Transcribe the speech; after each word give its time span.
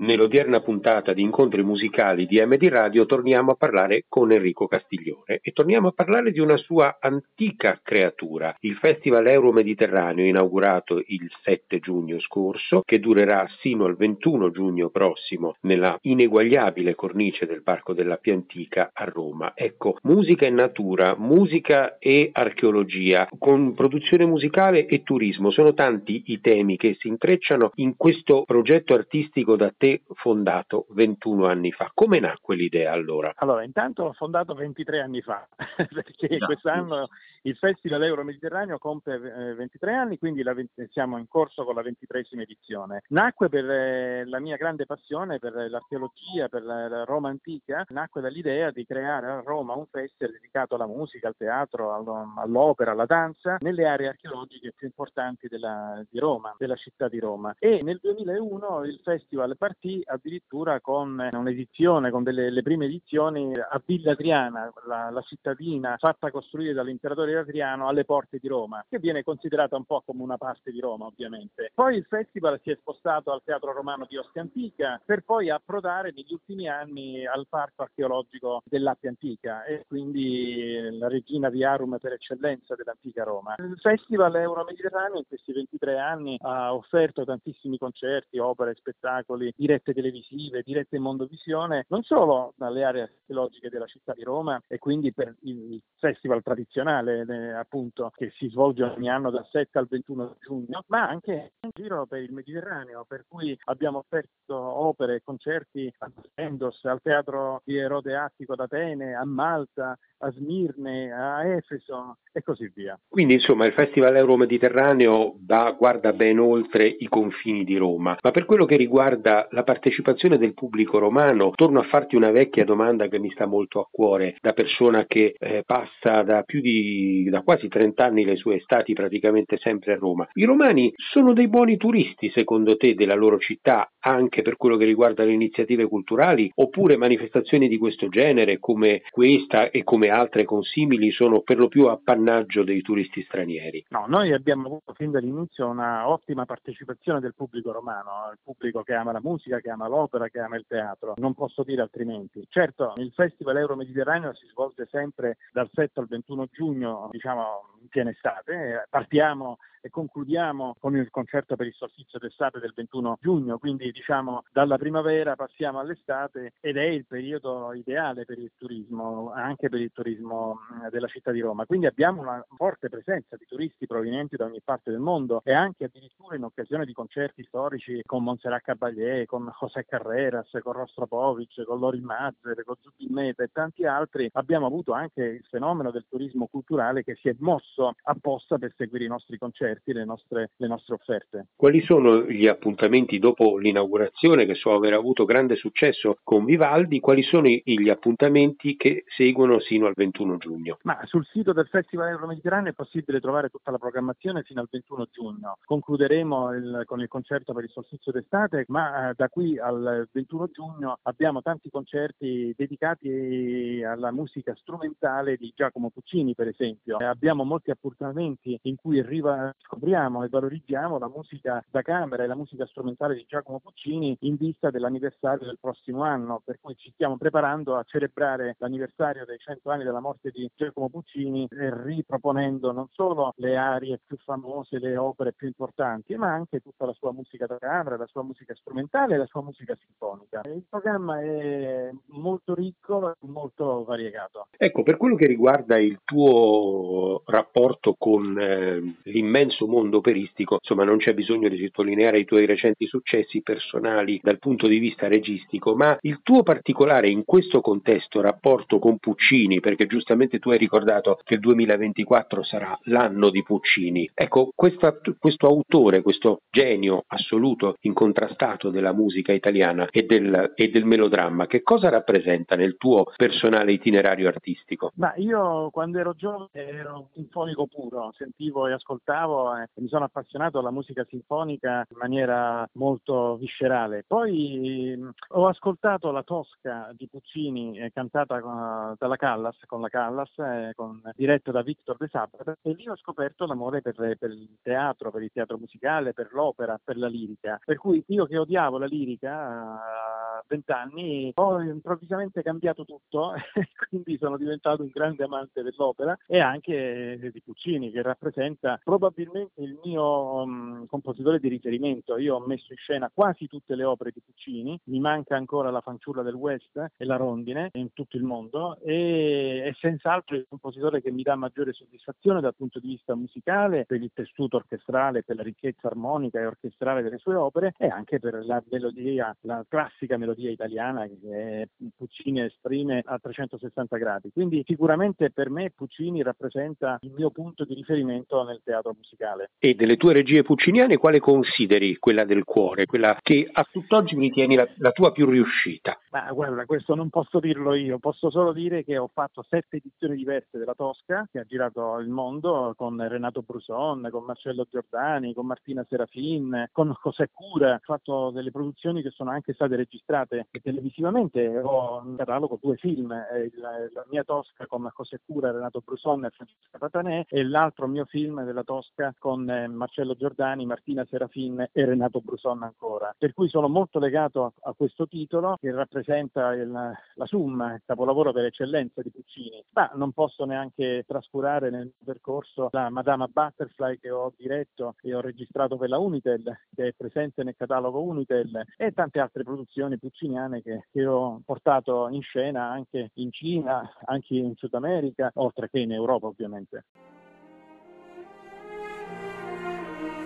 Nell'odierna 0.00 0.60
puntata 0.60 1.12
di 1.12 1.20
incontri 1.20 1.62
musicali 1.62 2.24
di 2.24 2.40
MD 2.42 2.68
Radio 2.68 3.04
torniamo 3.04 3.50
a 3.50 3.54
parlare 3.54 4.06
con 4.08 4.32
Enrico 4.32 4.66
Castiglione 4.66 5.40
e 5.42 5.52
torniamo 5.52 5.88
a 5.88 5.92
parlare 5.92 6.32
di 6.32 6.40
una 6.40 6.56
sua 6.56 6.96
antica 6.98 7.78
creatura, 7.82 8.56
il 8.60 8.76
Festival 8.76 9.26
Euro-Mediterraneo 9.26 10.24
inaugurato 10.24 11.02
il 11.04 11.30
7 11.42 11.80
giugno 11.80 12.18
scorso, 12.18 12.80
che 12.82 12.98
durerà 12.98 13.46
sino 13.58 13.84
al 13.84 13.96
21 13.96 14.50
giugno 14.50 14.88
prossimo 14.88 15.56
nella 15.60 15.98
ineguagliabile 16.00 16.94
cornice 16.94 17.44
del 17.44 17.62
Parco 17.62 17.92
della 17.92 18.16
Piantica 18.16 18.92
a 18.94 19.04
Roma. 19.04 19.52
Ecco, 19.54 19.98
musica 20.04 20.46
e 20.46 20.50
natura, 20.50 21.14
musica 21.18 21.98
e 21.98 22.30
archeologia, 22.32 23.28
con 23.38 23.74
produzione 23.74 24.24
musicale 24.24 24.86
e 24.86 25.02
turismo, 25.02 25.50
sono 25.50 25.74
tanti 25.74 26.22
i 26.28 26.40
temi 26.40 26.78
che 26.78 26.96
si 26.98 27.08
intrecciano 27.08 27.72
in 27.74 27.96
questo 27.98 28.44
progetto 28.46 28.94
artistico 28.94 29.56
da 29.56 29.70
te 29.76 29.88
fondato 30.14 30.86
21 30.90 31.46
anni 31.46 31.72
fa. 31.72 31.90
Come 31.94 32.20
nacque 32.20 32.56
l'idea 32.56 32.92
allora? 32.92 33.32
Allora, 33.36 33.64
intanto 33.64 34.04
l'ho 34.04 34.12
fondato 34.12 34.54
23 34.54 35.00
anni 35.00 35.20
fa, 35.20 35.46
perché 35.76 36.38
no. 36.38 36.46
quest'anno 36.46 37.08
il 37.42 37.56
Festival 37.56 38.02
Euro 38.04 38.22
Mediterraneo 38.22 38.78
compie 38.78 39.18
23 39.18 39.94
anni, 39.94 40.18
quindi 40.18 40.42
la, 40.42 40.54
siamo 40.90 41.18
in 41.18 41.26
corso 41.26 41.64
con 41.64 41.74
la 41.74 41.82
23 41.82 42.26
edizione. 42.32 43.02
Nacque 43.08 43.48
per 43.48 43.68
eh, 43.68 44.24
la 44.26 44.40
mia 44.40 44.56
grande 44.56 44.84
passione 44.84 45.38
per 45.38 45.54
l'archeologia, 45.54 46.48
per 46.48 46.62
la 46.62 47.04
Roma 47.04 47.28
antica, 47.30 47.84
nacque 47.88 48.20
dall'idea 48.20 48.70
di 48.70 48.84
creare 48.84 49.26
a 49.26 49.40
Roma 49.40 49.74
un 49.74 49.86
festival 49.86 50.34
dedicato 50.34 50.74
alla 50.74 50.86
musica, 50.86 51.28
al 51.28 51.36
teatro, 51.36 51.94
all'opera, 52.36 52.92
alla 52.92 53.06
danza, 53.06 53.56
nelle 53.60 53.86
aree 53.86 54.08
archeologiche 54.08 54.72
più 54.76 54.86
importanti 54.86 55.48
della, 55.48 56.04
di 56.08 56.18
Roma, 56.18 56.54
della 56.58 56.76
città 56.76 57.08
di 57.08 57.18
Roma. 57.18 57.54
E 57.58 57.82
nel 57.82 57.98
2001 58.02 58.84
il 58.84 59.00
festival 59.02 59.56
partì 59.56 59.79
partì 59.80 60.02
addirittura 60.04 60.80
con 60.80 61.28
un'edizione, 61.32 62.10
con 62.10 62.22
delle 62.22 62.50
le 62.50 62.62
prime 62.62 62.84
edizioni 62.84 63.54
a 63.56 63.82
Villa 63.84 64.12
Adriana, 64.12 64.70
la, 64.86 65.08
la, 65.10 65.22
cittadina 65.22 65.96
fatta 65.98 66.30
costruire 66.30 66.74
dall'imperatore 66.74 67.38
Adriano 67.38 67.88
alle 67.88 68.04
porte 68.04 68.38
di 68.38 68.48
Roma, 68.48 68.84
che 68.88 68.98
viene 68.98 69.22
considerata 69.22 69.76
un 69.76 69.84
po' 69.84 70.02
come 70.04 70.22
una 70.22 70.36
parte 70.36 70.70
di 70.70 70.80
Roma 70.80 71.06
ovviamente. 71.06 71.70
Poi 71.74 71.96
il 71.96 72.04
festival 72.04 72.60
si 72.62 72.70
è 72.70 72.76
spostato 72.78 73.32
al 73.32 73.42
Teatro 73.42 73.72
Romano 73.72 74.06
di 74.06 74.18
Ostia 74.18 74.42
Antica 74.42 75.00
per 75.04 75.22
poi 75.22 75.48
approdare 75.48 76.12
negli 76.14 76.32
ultimi 76.32 76.68
anni 76.68 77.24
al 77.24 77.46
Parco 77.48 77.82
Archeologico 77.82 78.62
dell'Appia 78.64 79.08
Antica 79.08 79.64
e 79.64 79.84
quindi 79.88 80.88
la 80.98 81.08
regina 81.08 81.48
Viarum 81.48 81.96
per 81.98 82.12
eccellenza 82.12 82.74
dell'antica 82.74 83.24
Roma. 83.24 83.54
Il 83.58 83.78
Festival 83.80 84.34
Euro-Mediterraneo 84.36 85.18
in 85.18 85.26
questi 85.26 85.52
23 85.52 85.98
anni 85.98 86.36
ha 86.40 86.74
offerto 86.74 87.24
tantissimi 87.24 87.78
concerti, 87.78 88.38
opere, 88.38 88.74
spettacoli, 88.74 89.52
dirette 89.70 89.94
televisive, 89.94 90.62
dirette 90.64 90.96
in 90.96 91.02
mondovisione, 91.02 91.84
non 91.88 92.02
solo 92.02 92.54
dalle 92.56 92.82
aree 92.82 93.02
archeologiche 93.02 93.68
della 93.68 93.86
città 93.86 94.14
di 94.14 94.24
Roma 94.24 94.60
e 94.66 94.78
quindi 94.78 95.12
per 95.12 95.36
il 95.42 95.80
festival 95.96 96.42
tradizionale 96.42 97.24
eh, 97.28 97.52
appunto 97.52 98.10
che 98.16 98.32
si 98.34 98.48
svolge 98.48 98.82
ogni 98.82 99.08
anno 99.08 99.30
dal 99.30 99.46
7 99.48 99.78
al 99.78 99.86
21 99.88 100.36
giugno, 100.40 100.84
ma 100.88 101.08
anche 101.08 101.52
in 101.60 101.70
giro 101.72 102.06
per 102.06 102.20
il 102.22 102.32
Mediterraneo, 102.32 103.04
per 103.06 103.26
cui 103.28 103.56
abbiamo 103.66 103.98
offerto 103.98 104.56
opere 104.56 105.16
e 105.16 105.22
concerti 105.22 105.92
a 105.98 106.10
Endos, 106.34 106.84
al 106.84 107.00
Teatro 107.00 107.62
di 107.64 107.76
Erode 107.76 108.16
Attico 108.16 108.56
d'Atene, 108.56 109.14
a 109.14 109.24
Malta, 109.24 109.96
a 110.20 110.30
Smirne, 110.30 111.12
a 111.12 111.46
Efeso 111.46 112.18
e 112.32 112.42
così 112.42 112.70
via. 112.74 112.98
Quindi 113.08 113.34
insomma 113.34 113.66
il 113.66 113.72
Festival 113.72 114.16
Euro-Mediterraneo 114.16 115.36
va, 115.46 115.74
guarda 115.76 116.12
ben 116.12 116.38
oltre 116.38 116.86
i 116.86 117.08
confini 117.08 117.64
di 117.64 117.76
Roma, 117.76 118.16
ma 118.20 118.30
per 118.30 118.44
quello 118.44 118.64
che 118.64 118.76
riguarda 118.76 119.48
la 119.50 119.64
partecipazione 119.64 120.38
del 120.38 120.54
pubblico 120.54 120.98
romano, 120.98 121.50
torno 121.54 121.80
a 121.80 121.84
farti 121.84 122.16
una 122.16 122.30
vecchia 122.30 122.64
domanda 122.64 123.08
che 123.08 123.18
mi 123.18 123.30
sta 123.30 123.46
molto 123.46 123.80
a 123.80 123.88
cuore, 123.90 124.36
da 124.40 124.52
persona 124.52 125.06
che 125.06 125.34
eh, 125.38 125.62
passa 125.64 126.22
da 126.22 126.42
più 126.42 126.60
di 126.60 127.28
da 127.28 127.42
quasi 127.42 127.68
30 127.68 128.04
anni 128.04 128.24
le 128.24 128.36
sue 128.36 128.56
estati 128.56 128.92
praticamente 128.92 129.56
sempre 129.56 129.94
a 129.94 129.96
Roma. 129.96 130.28
I 130.34 130.44
romani 130.44 130.92
sono 130.94 131.32
dei 131.32 131.48
buoni 131.48 131.76
turisti 131.76 132.30
secondo 132.30 132.76
te 132.76 132.94
della 132.94 133.14
loro 133.14 133.38
città 133.38 133.90
anche 134.00 134.42
per 134.42 134.56
quello 134.56 134.76
che 134.76 134.84
riguarda 134.84 135.24
le 135.24 135.32
iniziative 135.32 135.86
culturali 135.86 136.50
oppure 136.54 136.96
manifestazioni 136.96 137.68
di 137.68 137.78
questo 137.78 138.08
genere 138.08 138.58
come 138.58 139.02
questa 139.10 139.70
e 139.70 139.82
come 139.82 140.09
altre 140.10 140.44
consimili 140.44 141.10
sono 141.10 141.40
per 141.40 141.58
lo 141.58 141.68
più 141.68 141.86
appannaggio 141.86 142.62
dei 142.64 142.82
turisti 142.82 143.22
stranieri? 143.22 143.86
No, 143.88 144.04
noi 144.06 144.32
abbiamo 144.32 144.66
avuto 144.66 144.92
fin 144.94 145.10
dall'inizio 145.10 145.68
una 145.68 146.08
ottima 146.08 146.44
partecipazione 146.44 147.20
del 147.20 147.34
pubblico 147.34 147.72
romano, 147.72 148.30
il 148.32 148.38
pubblico 148.42 148.82
che 148.82 148.94
ama 148.94 149.12
la 149.12 149.20
musica, 149.22 149.60
che 149.60 149.70
ama 149.70 149.88
l'opera, 149.88 150.28
che 150.28 150.40
ama 150.40 150.56
il 150.56 150.64
teatro, 150.66 151.14
non 151.16 151.34
posso 151.34 151.62
dire 151.62 151.82
altrimenti. 151.82 152.44
Certo, 152.48 152.94
il 152.96 153.12
Festival 153.14 153.56
Euro 153.56 153.76
Mediterraneo 153.76 154.34
si 154.34 154.46
svolge 154.46 154.86
sempre 154.90 155.36
dal 155.52 155.70
7 155.72 156.00
al 156.00 156.06
21 156.06 156.46
giugno, 156.52 157.08
diciamo 157.10 157.78
in 157.80 157.88
piena 157.88 158.10
estate, 158.10 158.86
partiamo 158.88 159.58
e 159.82 159.88
concludiamo 159.88 160.76
con 160.78 160.94
il 160.96 161.10
concerto 161.10 161.56
per 161.56 161.66
il 161.66 161.72
solstizio 161.74 162.18
d'estate 162.18 162.58
del 162.58 162.72
21 162.74 163.18
giugno, 163.20 163.58
quindi 163.58 163.90
diciamo 163.90 164.44
dalla 164.52 164.76
primavera 164.76 165.36
passiamo 165.36 165.78
all'estate 165.78 166.52
ed 166.60 166.76
è 166.76 166.84
il 166.84 167.06
periodo 167.06 167.72
ideale 167.72 168.24
per 168.24 168.38
il 168.38 168.52
turismo, 168.56 169.32
anche 169.32 169.68
per 169.68 169.80
il 169.80 169.90
turismo 169.92 170.60
della 170.90 171.06
città 171.06 171.30
di 171.30 171.40
Roma. 171.40 171.64
Quindi 171.64 171.86
abbiamo 171.86 172.20
una 172.20 172.44
forte 172.56 172.88
presenza 172.88 173.36
di 173.36 173.46
turisti 173.46 173.86
provenienti 173.86 174.36
da 174.36 174.44
ogni 174.44 174.60
parte 174.62 174.90
del 174.90 175.00
mondo 175.00 175.40
e 175.44 175.52
anche 175.52 175.84
addirittura 175.84 176.19
in 176.34 176.44
occasione 176.44 176.84
di 176.84 176.92
concerti 176.92 177.42
storici 177.44 178.02
con 178.04 178.22
Montserrat 178.22 178.62
Caballé, 178.62 179.26
con 179.26 179.50
José 179.58 179.84
Carreras, 179.84 180.50
con 180.62 180.72
Rostropovic, 180.72 181.64
con 181.64 181.78
Lorin 181.78 182.04
Mazzer, 182.04 182.62
con 182.64 182.76
Zubin 182.80 183.12
Meta 183.12 183.42
e 183.42 183.50
tanti 183.52 183.84
altri, 183.84 184.28
abbiamo 184.32 184.66
avuto 184.66 184.92
anche 184.92 185.22
il 185.22 185.44
fenomeno 185.48 185.90
del 185.90 186.06
turismo 186.08 186.46
culturale 186.46 187.02
che 187.02 187.16
si 187.16 187.28
è 187.28 187.34
mosso 187.38 187.94
apposta 188.02 188.58
per 188.58 188.72
seguire 188.76 189.04
i 189.04 189.08
nostri 189.08 189.38
concerti 189.38 189.92
le 189.92 190.04
nostre, 190.04 190.50
le 190.56 190.66
nostre 190.66 190.94
offerte. 190.94 191.48
Quali 191.56 191.80
sono 191.80 192.22
gli 192.22 192.46
appuntamenti 192.46 193.18
dopo 193.18 193.58
l'inaugurazione 193.58 194.46
che 194.46 194.54
so 194.54 194.72
aver 194.72 194.94
avuto 194.94 195.24
grande 195.24 195.56
successo 195.56 196.18
con 196.22 196.44
Vivaldi? 196.44 197.00
Quali 197.00 197.22
sono 197.22 197.48
gli 197.48 197.88
appuntamenti 197.88 198.76
che 198.76 199.04
seguono 199.06 199.60
sino 199.60 199.86
al 199.86 199.94
21 199.94 200.36
giugno? 200.36 200.78
Ma 200.82 200.98
sul 201.04 201.26
sito 201.26 201.52
del 201.52 201.66
Festival 201.66 202.08
Euro 202.08 202.26
Mediterraneo 202.26 202.70
è 202.70 202.74
possibile 202.74 203.20
trovare 203.20 203.48
tutta 203.48 203.70
la 203.70 203.78
programmazione 203.78 204.42
fino 204.42 204.60
al 204.60 204.68
21 204.70 205.08
giugno. 205.10 205.58
Concluderemo 205.64 206.19
il, 206.20 206.82
con 206.84 207.00
il 207.00 207.08
concerto 207.08 207.52
per 207.52 207.64
il 207.64 207.70
solstizio 207.70 208.12
d'estate, 208.12 208.64
ma 208.68 209.10
eh, 209.10 209.14
da 209.16 209.28
qui 209.28 209.58
al 209.58 210.08
21 210.10 210.48
giugno 210.52 210.98
abbiamo 211.02 211.42
tanti 211.42 211.70
concerti 211.70 212.54
dedicati 212.56 213.82
alla 213.84 214.10
musica 214.10 214.54
strumentale 214.54 215.36
di 215.36 215.52
Giacomo 215.54 215.90
Puccini, 215.90 216.34
per 216.34 216.48
esempio. 216.48 216.98
Eh, 216.98 217.04
abbiamo 217.04 217.44
molti 217.44 217.70
appuntamenti 217.70 218.58
in 218.62 218.76
cui 218.76 218.98
arriva 218.98 219.54
scopriamo 219.58 220.24
e 220.24 220.28
valorizziamo 220.28 220.98
la 220.98 221.08
musica 221.08 221.64
da 221.70 221.82
camera 221.82 222.24
e 222.24 222.26
la 222.26 222.34
musica 222.34 222.66
strumentale 222.66 223.14
di 223.14 223.24
Giacomo 223.26 223.60
Puccini 223.60 224.16
in 224.20 224.36
vista 224.36 224.70
dell'anniversario 224.70 225.46
del 225.46 225.58
prossimo 225.60 226.02
anno, 226.02 226.42
per 226.44 226.58
cui 226.60 226.76
ci 226.76 226.90
stiamo 226.92 227.16
preparando 227.16 227.76
a 227.76 227.84
celebrare 227.84 228.56
l'anniversario 228.58 229.24
dei 229.24 229.38
100 229.38 229.70
anni 229.70 229.84
della 229.84 230.00
morte 230.00 230.30
di 230.30 230.50
Giacomo 230.54 230.88
Puccini 230.88 231.46
riproponendo 231.50 232.72
non 232.72 232.88
solo 232.92 233.32
le 233.36 233.56
arie 233.56 234.00
più 234.04 234.16
famose, 234.24 234.78
le 234.78 234.96
opere 234.96 235.32
più 235.32 235.46
importanti, 235.46 236.09
ma 236.16 236.32
anche 236.32 236.60
tutta 236.60 236.86
la 236.86 236.92
sua 236.92 237.12
musica 237.12 237.46
da 237.46 237.58
camera, 237.58 237.96
la 237.96 238.06
sua 238.06 238.22
musica 238.22 238.54
strumentale 238.54 239.14
e 239.14 239.18
la 239.18 239.26
sua 239.26 239.42
musica 239.42 239.76
sinfonica. 239.80 240.42
Il 240.44 240.64
programma 240.68 241.20
è 241.20 241.90
molto 242.06 242.54
ricco 242.54 243.10
e 243.10 243.14
molto 243.26 243.84
variegato. 243.84 244.48
Ecco, 244.56 244.82
per 244.82 244.96
quello 244.96 245.14
che 245.14 245.26
riguarda 245.26 245.78
il 245.78 246.00
tuo 246.04 247.22
rapporto 247.26 247.94
con 247.98 248.38
eh, 248.38 248.96
l'immenso 249.04 249.66
mondo 249.66 249.98
operistico, 249.98 250.58
insomma 250.60 250.84
non 250.84 250.98
c'è 250.98 251.14
bisogno 251.14 251.48
di 251.48 251.58
sottolineare 251.58 252.18
i 252.18 252.24
tuoi 252.24 252.46
recenti 252.46 252.86
successi 252.86 253.42
personali 253.42 254.20
dal 254.22 254.38
punto 254.38 254.66
di 254.66 254.78
vista 254.78 255.08
registico, 255.08 255.74
ma 255.74 255.96
il 256.02 256.20
tuo 256.22 256.42
particolare 256.42 257.08
in 257.08 257.24
questo 257.24 257.60
contesto 257.60 258.20
rapporto 258.20 258.78
con 258.78 258.98
Puccini, 258.98 259.60
perché 259.60 259.86
giustamente 259.86 260.38
tu 260.38 260.50
hai 260.50 260.58
ricordato 260.58 261.18
che 261.24 261.34
il 261.34 261.40
2024 261.40 262.42
sarà 262.42 262.78
l'anno 262.84 263.30
di 263.30 263.42
Puccini. 263.42 264.10
Ecco, 264.14 264.50
questa, 264.54 264.96
questo 265.18 265.46
autore, 265.46 265.99
questo 266.02 266.42
genio 266.50 267.04
assoluto, 267.06 267.76
incontrastato 267.80 268.70
della 268.70 268.92
musica 268.92 269.32
italiana 269.32 269.88
e 269.90 270.04
del, 270.04 270.52
e 270.54 270.70
del 270.70 270.84
melodramma, 270.84 271.46
che 271.46 271.62
cosa 271.62 271.88
rappresenta 271.88 272.56
nel 272.56 272.76
tuo 272.76 273.04
personale 273.16 273.72
itinerario 273.72 274.28
artistico? 274.28 274.92
Ma 274.96 275.12
io 275.16 275.70
quando 275.70 275.98
ero 275.98 276.14
giovane 276.14 276.48
ero 276.52 277.08
sinfonico 277.14 277.66
puro, 277.66 278.12
sentivo 278.16 278.66
e 278.66 278.72
ascoltavo 278.72 279.56
eh, 279.56 279.68
mi 279.74 279.88
sono 279.88 280.04
appassionato 280.04 280.58
alla 280.58 280.70
musica 280.70 281.04
sinfonica 281.08 281.86
in 281.88 281.96
maniera 281.96 282.68
molto 282.74 283.36
viscerale. 283.36 284.04
Poi 284.06 284.94
mh, 284.96 285.10
ho 285.28 285.46
ascoltato 285.46 286.10
la 286.10 286.22
Tosca 286.22 286.92
di 286.96 287.08
Puccini 287.08 287.78
eh, 287.78 287.90
cantata 287.92 288.36
uh, 288.36 288.94
dalla 288.98 289.16
Callas, 289.16 289.56
con 289.66 289.80
la 289.80 289.88
Callas, 289.88 290.30
eh, 290.38 290.72
con, 290.74 291.00
diretta 291.16 291.50
da 291.50 291.62
Victor 291.62 291.96
De 291.96 292.08
Sabbat 292.08 292.58
e 292.62 292.72
lì 292.72 292.88
ho 292.88 292.96
scoperto 292.96 293.46
l'amore 293.46 293.82
per, 293.82 293.94
per, 293.94 294.30
il 294.30 294.58
teatro, 294.62 295.10
per 295.10 295.22
il 295.22 295.30
teatro 295.32 295.58
musicale, 295.58 295.89
per 296.14 296.28
l'opera, 296.32 296.80
per 296.82 296.96
la 296.96 297.08
lirica. 297.08 297.60
Per 297.64 297.76
cui 297.76 298.02
io 298.08 298.26
che 298.26 298.38
odiavo 298.38 298.78
la 298.78 298.86
lirica 298.86 299.32
a 299.32 300.44
vent'anni 300.46 301.32
ho 301.34 301.60
improvvisamente 301.60 302.42
cambiato 302.42 302.84
tutto 302.84 303.34
e 303.54 303.68
quindi 303.88 304.16
sono 304.18 304.36
diventato 304.36 304.82
un 304.82 304.90
grande 304.92 305.24
amante 305.24 305.62
dell'opera 305.62 306.16
e 306.26 306.38
anche 306.38 307.30
di 307.32 307.42
Puccini 307.42 307.90
che 307.90 308.02
rappresenta 308.02 308.80
probabilmente 308.82 309.60
il 309.62 309.78
mio 309.84 310.42
um, 310.42 310.86
compositore 310.86 311.40
di 311.40 311.48
riferimento. 311.48 312.16
Io 312.18 312.36
ho 312.36 312.46
messo 312.46 312.72
in 312.72 312.78
scena 312.78 313.10
quasi 313.12 313.46
tutte 313.46 313.74
le 313.74 313.84
opere 313.84 314.12
di 314.12 314.22
Puccini, 314.24 314.78
mi 314.84 315.00
manca 315.00 315.36
ancora 315.36 315.70
La 315.70 315.80
fanciulla 315.80 316.22
del 316.22 316.34
West 316.34 316.76
e 316.96 317.04
La 317.04 317.16
rondine 317.16 317.70
in 317.74 317.92
tutto 317.92 318.16
il 318.16 318.22
mondo 318.22 318.78
e 318.82 319.64
è 319.64 319.72
senz'altro 319.78 320.36
il 320.36 320.46
compositore 320.48 321.00
che 321.02 321.10
mi 321.10 321.22
dà 321.22 321.34
maggiore 321.34 321.72
soddisfazione 321.72 322.40
dal 322.40 322.54
punto 322.54 322.78
di 322.78 322.88
vista 322.88 323.14
musicale, 323.14 323.84
per 323.86 324.02
il 324.02 324.10
tessuto 324.12 324.56
orchestrale, 324.56 325.22
per 325.22 325.36
la 325.36 325.42
ricchezza 325.42 325.69
armonica 325.82 326.40
e 326.40 326.46
orchestrale 326.46 327.02
delle 327.02 327.18
sue 327.18 327.34
opere 327.34 327.74
e 327.78 327.88
anche 327.88 328.18
per 328.18 328.44
la 328.44 328.62
melodia, 328.70 329.34
la 329.42 329.64
classica 329.68 330.16
melodia 330.16 330.50
italiana 330.50 331.06
che 331.06 331.68
Puccini 331.96 332.42
esprime 332.42 333.02
a 333.04 333.18
360 333.18 333.96
gradi. 333.96 334.30
Quindi 334.32 334.62
sicuramente 334.66 335.30
per 335.30 335.50
me 335.50 335.70
Puccini 335.70 336.22
rappresenta 336.22 336.98
il 337.02 337.12
mio 337.12 337.30
punto 337.30 337.64
di 337.64 337.74
riferimento 337.74 338.42
nel 338.44 338.60
teatro 338.64 338.94
musicale. 338.96 339.50
E 339.58 339.74
delle 339.74 339.96
tue 339.96 340.12
regie 340.12 340.42
pucciniane 340.42 340.96
quale 340.96 341.20
consideri 341.20 341.96
quella 341.96 342.24
del 342.24 342.44
cuore, 342.44 342.86
quella 342.86 343.18
che 343.20 343.48
a 343.50 343.66
tutt'oggi 343.70 344.16
ritieni 344.16 344.54
la, 344.54 344.68
la 344.78 344.92
tua 344.92 345.12
più 345.12 345.26
riuscita? 345.26 345.98
Ma 346.10 346.30
guarda, 346.32 346.64
questo 346.64 346.94
non 346.94 347.08
posso 347.08 347.40
dirlo 347.40 347.74
io, 347.74 347.98
posso 347.98 348.30
solo 348.30 348.52
dire 348.52 348.84
che 348.84 348.98
ho 348.98 349.10
fatto 349.12 349.44
sette 349.48 349.76
edizioni 349.76 350.16
diverse 350.16 350.58
della 350.58 350.74
Tosca, 350.74 351.28
che 351.30 351.38
ha 351.38 351.44
girato 351.44 351.98
il 351.98 352.08
mondo 352.08 352.74
con 352.76 352.96
Renato 353.08 353.42
Bruson, 353.42 354.08
con 354.10 354.24
Marcello 354.24 354.66
Giordani, 354.70 355.34
con 355.34 355.46
Martina 355.60 355.84
Serafin, 355.86 356.68
con 356.72 356.94
José 357.02 357.28
Cura. 357.30 357.74
Ho 357.74 357.78
fatto 357.82 358.30
delle 358.30 358.50
produzioni 358.50 359.02
che 359.02 359.10
sono 359.10 359.30
anche 359.30 359.52
state 359.52 359.76
registrate 359.76 360.48
televisivamente. 360.62 361.46
Ho 361.58 362.02
in 362.02 362.16
catalogo 362.16 362.58
due 362.60 362.76
film, 362.76 363.12
eh, 363.12 363.50
la 363.60 364.06
mia 364.08 364.24
Tosca 364.24 364.66
con 364.66 364.90
José 364.96 365.20
Cura, 365.24 365.50
Renato 365.50 365.82
Bruson 365.84 366.24
e 366.24 366.30
Francesca 366.30 366.78
Patanè 366.78 367.26
e 367.28 367.44
l'altro 367.44 367.86
mio 367.86 368.06
film 368.06 368.42
della 368.42 368.64
Tosca 368.64 369.14
con 369.18 369.48
eh, 369.50 369.68
Marcello 369.68 370.14
Giordani, 370.14 370.64
Martina 370.64 371.04
Serafin 371.04 371.68
e 371.70 371.84
Renato 371.84 372.20
Bruson 372.20 372.62
ancora. 372.62 373.14
Per 373.16 373.34
cui 373.34 373.48
sono 373.48 373.68
molto 373.68 373.98
legato 373.98 374.44
a, 374.44 374.52
a 374.62 374.72
questo 374.72 375.06
titolo 375.06 375.58
che 375.60 375.70
rappresenta 375.72 376.54
il, 376.54 376.70
la 376.70 377.26
Summa, 377.26 377.74
il 377.74 377.82
capolavoro 377.84 378.32
per 378.32 378.46
eccellenza 378.46 379.02
di 379.02 379.10
Puccini. 379.10 379.62
Ma 379.72 379.90
non 379.94 380.12
posso 380.12 380.46
neanche 380.46 381.04
trascurare 381.06 381.68
nel 381.68 381.92
percorso 382.02 382.68
la 382.72 382.88
Madama 382.88 383.28
Butterfly 383.28 383.98
che 383.98 384.10
ho 384.10 384.32
diretto 384.36 384.94
e 385.02 385.14
ho 385.14 385.20
registrato 385.20 385.48
per 385.76 385.88
la 385.88 385.98
Unitel, 385.98 386.58
che 386.74 386.88
è 386.88 386.92
presente 386.96 387.42
nel 387.42 387.56
catalogo 387.56 388.02
Unitel, 388.02 388.64
e 388.76 388.92
tante 388.92 389.20
altre 389.20 389.42
produzioni 389.42 389.98
pucciniane 389.98 390.62
che, 390.62 390.86
che 390.90 391.06
ho 391.06 391.40
portato 391.44 392.08
in 392.08 392.22
scena 392.22 392.70
anche 392.70 393.10
in 393.14 393.32
Cina, 393.32 393.92
anche 394.04 394.34
in 394.34 394.54
Sud 394.56 394.74
America, 394.74 395.30
oltre 395.34 395.68
che 395.68 395.80
in 395.80 395.92
Europa 395.92 396.26
ovviamente. 396.26 396.84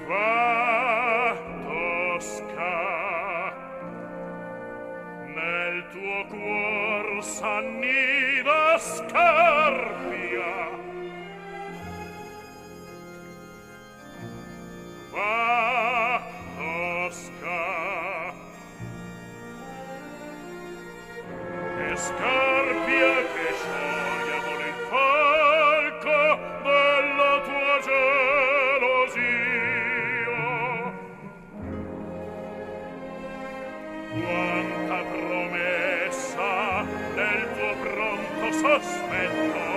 Va, 0.06 1.34
Tosca, 1.64 2.72
nel 5.26 5.88
tuo 5.90 6.26
cuor 6.28 7.22
s'annida 7.22 8.78
scarpia. 8.78 10.23
sospetto 38.80 39.73